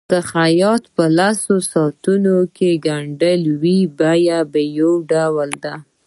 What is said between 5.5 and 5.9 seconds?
ده.